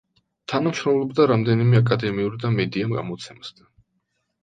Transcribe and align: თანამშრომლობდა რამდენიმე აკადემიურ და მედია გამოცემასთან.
თანამშრომლობდა 0.53 1.27
რამდენიმე 1.33 1.81
აკადემიურ 1.83 2.41
და 2.47 2.55
მედია 2.57 2.91
გამოცემასთან. 2.99 3.73